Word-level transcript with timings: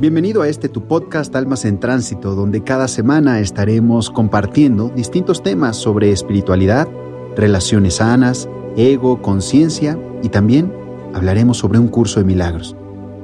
Bienvenido 0.00 0.42
a 0.42 0.48
este 0.48 0.68
tu 0.68 0.88
podcast 0.88 1.34
Almas 1.36 1.64
en 1.64 1.78
Tránsito, 1.78 2.34
donde 2.34 2.64
cada 2.64 2.88
semana 2.88 3.38
estaremos 3.38 4.10
compartiendo 4.10 4.88
distintos 4.88 5.40
temas 5.40 5.76
sobre 5.76 6.10
espiritualidad, 6.10 6.88
relaciones 7.36 7.94
sanas, 7.94 8.48
ego, 8.76 9.22
conciencia 9.22 9.96
y 10.20 10.30
también 10.30 10.72
hablaremos 11.14 11.58
sobre 11.58 11.78
un 11.78 11.86
curso 11.86 12.18
de 12.18 12.26
milagros. 12.26 12.74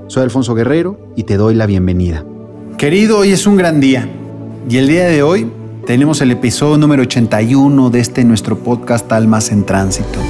Soy 0.07 0.23
Alfonso 0.23 0.55
Guerrero 0.55 0.97
y 1.17 1.25
te 1.25 1.37
doy 1.37 1.57
la 1.57 1.67
bienvenida. 1.67 2.25
Querido, 2.79 3.19
hoy 3.19 3.33
es 3.33 3.49
un 3.49 3.57
gran 3.57 3.81
día 3.81 4.09
y 4.69 4.77
el 4.77 4.87
día 4.87 5.07
de 5.07 5.25
hoy 5.25 5.51
tenemos 5.87 6.21
el 6.21 6.31
episodio 6.31 6.79
número 6.79 7.03
81 7.03 7.91
de 7.91 7.99
este 7.99 8.23
nuestro 8.23 8.57
podcast 8.57 9.11
Almas 9.11 9.51
en 9.51 9.67
Tránsito. 9.67 10.21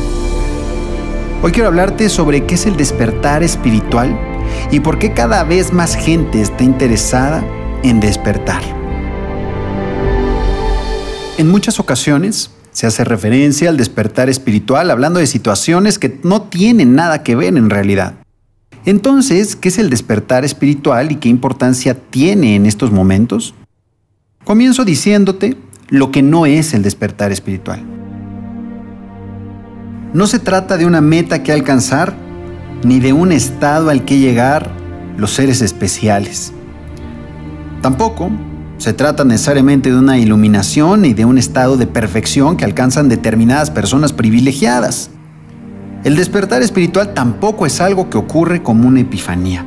Hoy 1.43 1.53
quiero 1.53 1.69
hablarte 1.69 2.09
sobre 2.09 2.47
qué 2.47 2.55
es 2.55 2.65
el 2.65 2.79
despertar 2.79 3.43
espiritual 3.43 4.30
y 4.71 4.81
por 4.81 4.99
qué 4.99 5.13
cada 5.13 5.45
vez 5.45 5.73
más 5.73 5.95
gente 5.95 6.41
está 6.41 6.65
interesada 6.65 7.45
en 7.83 8.01
despertar. 8.01 8.63
En 11.39 11.49
muchas 11.49 11.81
ocasiones 11.81 12.51
se 12.73 12.87
hace 12.87 13.05
referencia 13.05 13.69
al 13.69 13.77
despertar 13.77 14.29
espiritual 14.29 14.91
hablando 14.91 15.21
de 15.21 15.27
situaciones 15.27 15.99
que 15.99 16.21
no 16.23 16.43
tienen 16.43 16.95
nada 16.95 17.23
que 17.23 17.35
ver 17.35 17.57
en 17.57 17.71
realidad. 17.71 18.15
Entonces, 18.85 19.57
¿qué 19.57 19.69
es 19.69 19.79
el 19.79 19.91
despertar 19.91 20.45
espiritual 20.45 21.13
y 21.13 21.17
qué 21.17 21.29
importancia 21.29 21.95
tiene 21.95 22.57
en 22.57 22.67
estos 22.67 22.93
momentos? 22.93 23.55
Comienzo 24.45 24.85
diciéndote 24.85 25.57
lo 25.89 26.11
que 26.11 26.23
no 26.23 26.47
es 26.47 26.73
el 26.73 26.83
despertar 26.83 27.33
espiritual. 27.33 27.83
No 30.13 30.27
se 30.27 30.39
trata 30.39 30.77
de 30.77 30.87
una 30.87 31.01
meta 31.01 31.43
que 31.43 31.53
alcanzar 31.53 32.15
ni 32.83 33.01
de 33.01 33.13
un 33.13 33.33
estado 33.33 33.91
al 33.91 34.05
que 34.05 34.19
llegar 34.19 34.71
los 35.17 35.33
seres 35.33 35.61
especiales. 35.61 36.53
Tampoco 37.83 38.31
se 38.79 38.93
trata 38.93 39.25
necesariamente 39.25 39.91
de 39.91 39.99
una 39.99 40.19
iluminación 40.19 41.03
ni 41.03 41.13
de 41.13 41.25
un 41.25 41.37
estado 41.37 41.77
de 41.77 41.87
perfección 41.87 42.57
que 42.57 42.65
alcanzan 42.65 43.09
determinadas 43.09 43.71
personas 43.71 44.13
privilegiadas. 44.13 45.11
El 46.03 46.17
despertar 46.17 46.63
espiritual 46.63 47.13
tampoco 47.13 47.67
es 47.67 47.81
algo 47.81 48.09
que 48.09 48.17
ocurre 48.17 48.63
como 48.63 48.89
una 48.89 49.01
epifanía. 49.01 49.67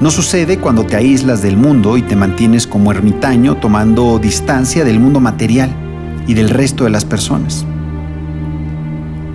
No 0.00 0.10
sucede 0.10 0.58
cuando 0.58 0.84
te 0.84 0.96
aíslas 0.96 1.42
del 1.42 1.56
mundo 1.56 1.96
y 1.96 2.02
te 2.02 2.16
mantienes 2.16 2.66
como 2.66 2.92
ermitaño 2.92 3.56
tomando 3.56 4.18
distancia 4.18 4.84
del 4.84 5.00
mundo 5.00 5.20
material 5.20 5.70
y 6.26 6.34
del 6.34 6.50
resto 6.50 6.84
de 6.84 6.90
las 6.90 7.04
personas. 7.04 7.64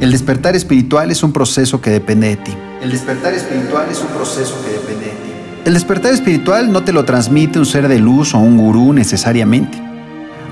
El 0.04 0.12
despertar 0.12 0.54
espiritual 0.54 1.12
es 1.12 1.24
un 1.24 1.32
proceso 1.32 1.80
que 1.80 1.90
depende 1.90 2.28
de 2.28 2.36
ti. 2.36 2.52
El 2.82 2.92
despertar 2.92 3.34
espiritual 3.34 3.86
es 3.90 4.02
un 4.02 4.08
proceso 4.08 4.62
que 4.62 4.74
depende 4.74 5.06
de 5.06 5.12
ti. 5.12 5.32
El 5.64 5.74
despertar 5.76 6.12
espiritual 6.12 6.74
no 6.74 6.84
te 6.84 6.92
lo 6.92 7.06
transmite 7.06 7.58
un 7.58 7.66
ser 7.66 7.88
de 7.88 8.00
luz 8.00 8.36
o 8.36 8.40
un 8.40 8.58
gurú 8.58 8.92
necesariamente. 8.92 9.82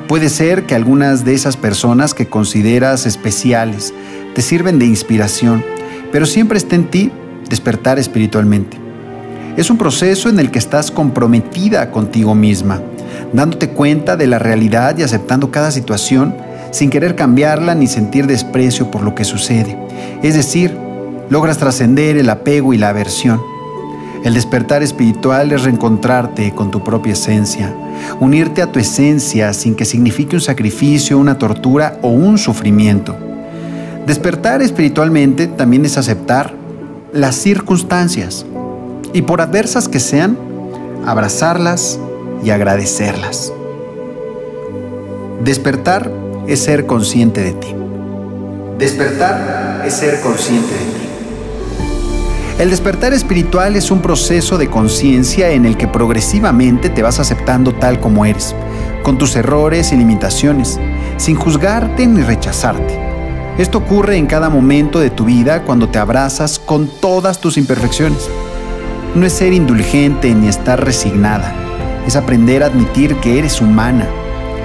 Puede 0.08 0.30
ser 0.30 0.66
que 0.66 0.74
algunas 0.74 1.26
de 1.26 1.34
esas 1.34 1.58
personas 1.58 2.14
que 2.14 2.30
consideras 2.30 3.06
especiales 3.06 3.94
te 4.34 4.42
sirven 4.42 4.80
de 4.80 4.86
inspiración, 4.86 5.66
pero 6.14 6.26
siempre 6.26 6.58
está 6.58 6.78
en 6.78 6.90
ti 6.90 7.12
despertar 7.50 8.00
espiritualmente. 8.00 8.78
Es 9.58 9.70
un 9.70 9.78
proceso 9.78 10.30
en 10.30 10.40
el 10.40 10.50
que 10.50 10.60
estás 10.60 10.92
comprometida 10.92 11.92
contigo 11.92 12.36
misma, 12.36 12.82
dándote 13.34 13.72
cuenta 13.72 14.16
de 14.16 14.28
la 14.28 14.40
realidad 14.40 14.98
y 14.98 15.04
aceptando 15.04 15.52
cada 15.52 15.72
situación 15.72 16.38
sin 16.72 16.90
querer 16.90 17.16
cambiarla 17.16 17.76
ni 17.76 17.88
sentir 17.88 18.28
desprecio 18.28 18.90
por 18.90 19.04
lo 19.04 19.14
que 19.14 19.26
sucede. 19.26 19.78
Es 20.24 20.36
decir, 20.36 20.76
logras 21.30 21.58
trascender 21.58 22.18
el 22.18 22.30
apego 22.30 22.74
y 22.74 22.78
la 22.78 22.90
aversión. 22.90 23.42
El 24.24 24.34
despertar 24.34 24.84
espiritual 24.84 25.52
es 25.52 25.64
reencontrarte 25.64 26.54
con 26.54 26.70
tu 26.70 26.84
propia 26.84 27.14
esencia, 27.14 27.74
unirte 28.20 28.62
a 28.62 28.72
tu 28.72 28.80
esencia 28.80 29.52
sin 29.54 29.76
que 29.76 29.86
signifique 29.86 30.36
un 30.36 30.42
sacrificio, 30.42 31.18
una 31.18 31.38
tortura 31.38 31.98
o 32.02 32.10
un 32.10 32.38
sufrimiento. 32.38 33.16
Despertar 34.06 34.62
espiritualmente 34.62 35.48
también 35.48 35.86
es 35.86 35.98
aceptar 35.98 36.54
las 37.14 37.36
circunstancias 37.36 38.46
y 39.14 39.24
por 39.24 39.42
adversas 39.42 39.90
que 39.90 40.00
sean, 40.00 40.38
abrazarlas 41.06 42.00
y 42.44 42.52
agradecerlas. 42.52 43.52
Despertar 45.44 46.12
es 46.52 46.66
ser 46.66 46.86
consciente 46.86 47.42
de 47.42 47.54
ti. 47.54 47.74
Despertar 48.78 49.84
es 49.86 49.94
ser 49.94 50.20
consciente 50.20 50.74
de 50.74 50.80
ti. 50.80 51.08
El 52.60 52.70
despertar 52.70 53.14
espiritual 53.14 53.78
es 53.78 53.90
un 53.90 54.02
proceso 54.02 54.58
de 54.58 54.70
conciencia 54.70 55.52
en 55.52 55.66
el 55.66 55.78
que 55.78 55.88
progresivamente 55.88 56.90
te 56.90 57.02
vas 57.02 57.22
aceptando 57.22 57.74
tal 57.74 58.02
como 58.02 58.26
eres, 58.26 58.54
con 59.02 59.18
tus 59.18 59.38
errores 59.38 59.94
y 59.94 59.96
limitaciones, 59.96 60.78
sin 61.16 61.38
juzgarte 61.38 62.06
ni 62.06 62.22
rechazarte. 62.22 63.00
Esto 63.58 63.78
ocurre 63.78 64.18
en 64.18 64.26
cada 64.26 64.50
momento 64.50 65.00
de 65.00 65.10
tu 65.10 65.24
vida 65.24 65.64
cuando 65.64 65.88
te 65.88 66.00
abrazas 66.00 66.60
con 66.60 66.90
todas 67.00 67.40
tus 67.40 67.58
imperfecciones. 67.58 68.30
No 69.16 69.26
es 69.26 69.32
ser 69.32 69.54
indulgente 69.54 70.36
ni 70.36 70.50
estar 70.50 70.84
resignada, 70.84 71.54
es 72.06 72.18
aprender 72.18 72.62
a 72.62 72.66
admitir 72.66 73.16
que 73.22 73.40
eres 73.40 73.62
humana 73.62 74.10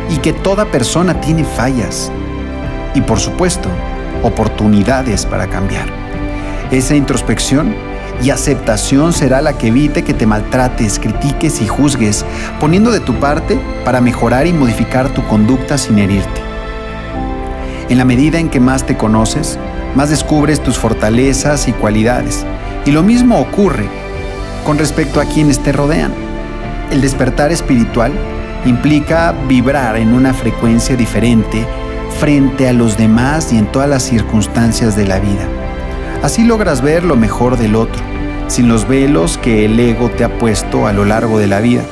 y 0.08 0.18
que 0.18 0.32
toda 0.32 0.66
persona 0.66 1.20
tiene 1.20 1.44
fallas 1.44 2.10
y 2.94 3.00
por 3.00 3.20
supuesto 3.20 3.68
oportunidades 4.22 5.26
para 5.26 5.46
cambiar. 5.48 5.86
Esa 6.70 6.96
introspección 6.96 7.74
y 8.22 8.30
aceptación 8.30 9.12
será 9.12 9.42
la 9.42 9.58
que 9.58 9.68
evite 9.68 10.02
que 10.02 10.14
te 10.14 10.26
maltrates, 10.26 10.98
critiques 10.98 11.60
y 11.60 11.68
juzgues, 11.68 12.24
poniendo 12.58 12.90
de 12.90 13.00
tu 13.00 13.14
parte 13.14 13.58
para 13.84 14.00
mejorar 14.00 14.46
y 14.46 14.52
modificar 14.52 15.10
tu 15.10 15.22
conducta 15.26 15.76
sin 15.78 15.98
herirte. 15.98 16.40
En 17.88 17.98
la 17.98 18.04
medida 18.04 18.38
en 18.38 18.48
que 18.48 18.58
más 18.58 18.84
te 18.84 18.96
conoces, 18.96 19.58
más 19.94 20.10
descubres 20.10 20.60
tus 20.60 20.76
fortalezas 20.76 21.68
y 21.68 21.72
cualidades. 21.72 22.44
Y 22.84 22.90
lo 22.90 23.02
mismo 23.02 23.38
ocurre 23.38 23.88
con 24.64 24.78
respecto 24.78 25.20
a 25.20 25.24
quienes 25.24 25.60
te 25.60 25.72
rodean. 25.72 26.12
El 26.90 27.00
despertar 27.00 27.52
espiritual 27.52 28.12
implica 28.69 29.34
vibrar 29.49 29.97
en 29.97 30.15
una 30.15 30.34
frecuencia 30.34 30.97
diferente 30.97 31.66
frente 32.19 32.69
a 32.69 32.72
los 32.72 32.97
demás 32.97 33.53
y 33.53 33.59
en 33.59 33.71
todas 33.71 33.88
las 33.88 34.03
circunstancias 34.03 34.97
de 34.97 35.06
la 35.06 35.19
vida. 35.19 35.47
Así 36.22 36.44
logras 36.44 36.81
ver 36.81 37.04
lo 37.04 37.16
mejor 37.16 37.59
del 37.59 37.77
otro, 37.77 38.03
sin 38.49 38.69
los 38.69 38.88
velos 38.88 39.38
que 39.38 39.65
el 39.65 39.78
ego 39.78 40.10
te 40.10 40.25
ha 40.25 40.38
puesto 40.38 40.87
a 40.87 40.93
lo 40.93 41.04
largo 41.04 41.38
de 41.38 41.47
la 41.47 41.60
vida. 41.60 41.82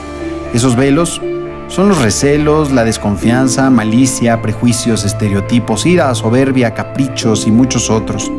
Esos 0.55 0.77
velos 0.77 1.21
son 1.69 1.89
los 1.89 2.01
recelos, 2.01 2.73
la 2.73 2.85
desconfianza, 2.85 3.71
malicia, 3.71 4.41
prejuicios, 4.41 5.05
estereotipos, 5.05 5.87
ira, 5.87 6.15
soberbia, 6.15 6.75
caprichos 6.75 7.47
y 7.47 7.51
muchos 7.51 7.91
otros. 7.91 8.31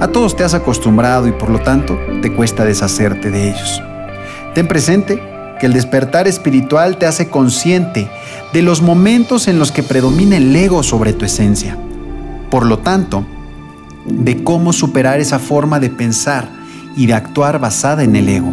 A 0.00 0.08
todos 0.08 0.36
te 0.36 0.44
has 0.44 0.54
acostumbrado 0.54 1.26
y 1.28 1.32
por 1.32 1.50
lo 1.50 1.58
tanto 1.58 1.98
te 2.22 2.32
cuesta 2.32 2.64
deshacerte 2.64 3.30
de 3.30 3.50
ellos. 3.50 3.82
Ten 4.54 4.66
presente 4.66 5.29
que 5.60 5.66
el 5.66 5.74
despertar 5.74 6.26
espiritual 6.26 6.96
te 6.96 7.06
hace 7.06 7.28
consciente 7.28 8.08
de 8.52 8.62
los 8.62 8.80
momentos 8.80 9.46
en 9.46 9.58
los 9.58 9.70
que 9.70 9.82
predomina 9.82 10.38
el 10.38 10.56
ego 10.56 10.82
sobre 10.82 11.12
tu 11.12 11.26
esencia. 11.26 11.76
Por 12.50 12.64
lo 12.64 12.78
tanto, 12.78 13.24
de 14.06 14.42
cómo 14.42 14.72
superar 14.72 15.20
esa 15.20 15.38
forma 15.38 15.78
de 15.78 15.90
pensar 15.90 16.48
y 16.96 17.06
de 17.06 17.14
actuar 17.14 17.60
basada 17.60 18.02
en 18.02 18.16
el 18.16 18.28
ego. 18.28 18.52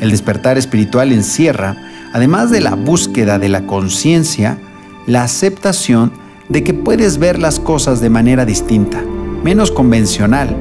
El 0.00 0.10
despertar 0.10 0.58
espiritual 0.58 1.10
encierra, 1.10 1.76
además 2.12 2.50
de 2.50 2.60
la 2.60 2.74
búsqueda 2.74 3.38
de 3.38 3.48
la 3.48 3.66
conciencia, 3.66 4.58
la 5.06 5.22
aceptación 5.22 6.12
de 6.50 6.62
que 6.62 6.74
puedes 6.74 7.18
ver 7.18 7.38
las 7.38 7.58
cosas 7.58 8.02
de 8.02 8.10
manera 8.10 8.44
distinta, 8.44 9.02
menos 9.42 9.70
convencional, 9.70 10.54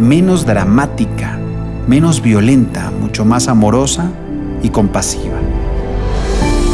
menos 0.00 0.44
dramática, 0.44 1.38
menos 1.86 2.20
violenta, 2.20 2.90
mucho 2.90 3.24
más 3.24 3.46
amorosa 3.46 4.10
y 4.62 4.70
compasiva. 4.70 5.38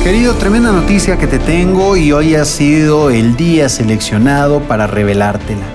Querido, 0.03 0.35
tremenda 0.35 0.73
noticia 0.73 1.19
que 1.19 1.27
te 1.27 1.39
tengo 1.39 1.97
y 1.97 2.13
hoy 2.13 2.35
ha 2.35 2.45
sido 2.45 3.11
el 3.11 3.37
día 3.37 3.69
seleccionado 3.69 4.61
para 4.61 4.87
revelártela. 4.87 5.67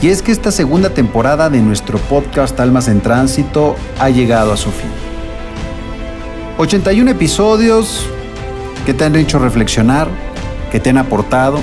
Y 0.00 0.08
es 0.08 0.22
que 0.22 0.32
esta 0.32 0.50
segunda 0.50 0.90
temporada 0.90 1.50
de 1.50 1.60
nuestro 1.60 1.98
podcast 1.98 2.58
Almas 2.60 2.88
en 2.88 3.00
Tránsito 3.00 3.74
ha 3.98 4.10
llegado 4.10 4.52
a 4.52 4.56
su 4.56 4.70
fin. 4.70 4.90
81 6.58 7.10
episodios 7.10 8.06
que 8.86 8.94
te 8.94 9.04
han 9.04 9.16
hecho 9.16 9.38
reflexionar, 9.38 10.08
que 10.70 10.78
te 10.78 10.90
han 10.90 10.98
aportado, 10.98 11.58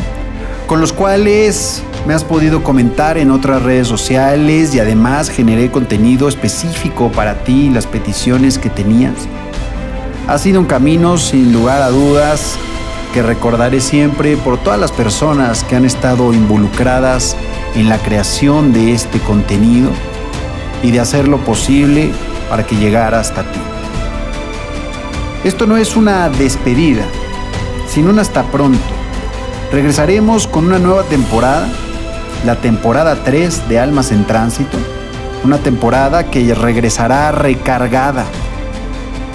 con 0.68 0.82
los 0.82 0.92
cuales 0.92 1.84
me 2.08 2.14
has 2.14 2.24
podido 2.24 2.64
comentar 2.64 3.18
en 3.18 3.32
otras 3.32 3.62
redes 3.62 3.88
sociales 3.88 4.74
y 4.74 4.80
además 4.80 5.30
generé 5.30 5.70
contenido 5.70 6.28
específico 6.28 7.12
para 7.12 7.44
ti 7.44 7.68
y 7.68 7.70
las 7.70 7.86
peticiones 7.86 8.58
que 8.58 8.70
tenías. 8.70 9.14
Ha 10.28 10.38
sido 10.38 10.60
un 10.60 10.66
camino 10.66 11.18
sin 11.18 11.54
lugar 11.54 11.82
a 11.82 11.90
dudas 11.90 12.58
que 13.14 13.22
recordaré 13.22 13.82
siempre 13.82 14.38
por 14.38 14.58
todas 14.58 14.80
las 14.80 14.92
personas 14.92 15.64
que 15.64 15.76
han 15.76 15.86
estado 15.86 16.34
involucradas 16.34 17.36
en 17.76 17.90
la 17.90 17.98
creación 17.98 18.74
de 18.74 18.94
este 18.94 19.20
contenido 19.20 19.92
y 20.82 20.92
de 20.92 21.00
hacer 21.00 21.28
lo 21.28 21.38
posible 21.40 22.12
para 22.50 22.66
que 22.66 22.76
llegara 22.76 23.20
hasta 23.20 23.44
ti. 23.44 23.60
Esto 25.44 25.68
no 25.68 25.78
es 25.78 25.96
una 25.96 26.30
despedida, 26.30 27.04
sino 27.88 28.10
un 28.12 28.20
hasta 28.20 28.44
pronto. 28.44 28.80
Regresaremos 29.72 30.48
con 30.48 30.66
una 30.66 30.80
nueva 30.80 31.04
temporada, 31.04 31.68
la 32.46 32.56
temporada 32.56 33.24
3 33.24 33.70
de 33.70 33.80
Almas 33.80 34.12
en 34.12 34.26
Tránsito, 34.26 34.78
una 35.44 35.58
temporada 35.58 36.30
que 36.30 36.54
regresará 36.54 37.32
recargada, 37.32 38.26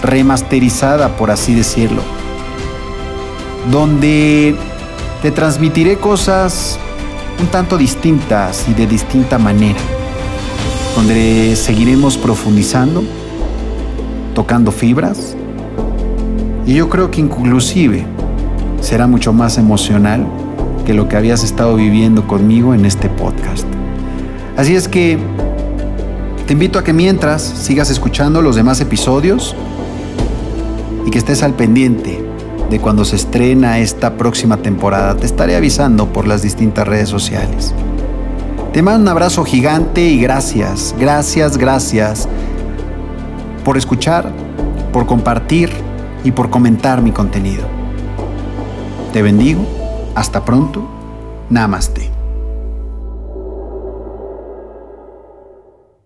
remasterizada, 0.03 1.17
por 1.17 1.31
así 1.31 1.55
decirlo, 1.55 2.03
donde 3.70 4.56
te 5.23 5.31
transmitiré 5.31 5.99
cosas 5.99 6.79
un 7.41 7.47
tanto 7.49 7.76
distintas 7.76 8.67
y 8.69 8.75
de 8.75 8.87
distinta 8.87 9.38
manera, 9.38 9.79
donde 10.97 11.55
seguiremos 11.55 12.17
profundizando, 12.17 13.05
tocando 14.35 14.73
fibras, 14.73 15.37
y 16.67 16.75
yo 16.75 16.88
creo 16.88 17.11
que 17.11 17.20
inclusive 17.20 18.05
será 18.81 19.06
mucho 19.06 19.32
más 19.32 19.59
emocional 19.59 20.26
que 20.87 20.94
lo 20.94 21.09
que 21.09 21.17
habías 21.17 21.44
estado 21.44 21.75
viviendo 21.75 22.27
conmigo 22.27 22.73
en 22.73 22.87
este 22.87 23.11
podcast. 23.11 23.67
Así 24.56 24.75
es 24.75 24.88
que 24.88 25.19
te 26.47 26.53
invito 26.53 26.79
a 26.79 26.85
que 26.85 26.93
mientras 26.93 27.43
sigas 27.43 27.91
escuchando 27.91 28.41
los 28.41 28.56
demás 28.56 28.81
episodios 28.81 29.55
y 31.05 31.11
que 31.11 31.19
estés 31.19 31.43
al 31.43 31.55
pendiente 31.55 32.25
de 32.71 32.81
cuando 32.81 33.05
se 33.05 33.17
estrena 33.17 33.79
esta 33.79 34.17
próxima 34.17 34.59
temporada. 34.59 35.17
Te 35.17 35.27
estaré 35.27 35.56
avisando 35.56 36.12
por 36.12 36.27
las 36.27 36.43
distintas 36.43 36.87
redes 36.87 37.09
sociales. 37.09 37.75
Te 38.73 38.83
mando 38.83 39.03
un 39.03 39.09
abrazo 39.09 39.44
gigante 39.44 40.03
y 40.03 40.21
gracias, 40.21 40.94
gracias, 40.99 41.59
gracias 41.59 42.29
por 43.65 43.77
escuchar, 43.77 44.33
por 44.93 45.06
compartir 45.06 45.71
y 46.25 46.31
por 46.31 46.50
comentar 46.50 47.03
mi 47.03 47.11
contenido. 47.11 47.65
Te 49.12 49.23
bendigo. 49.23 49.75
Hasta 50.16 50.46
pronto. 50.46 50.82
Namaste. 51.50 52.15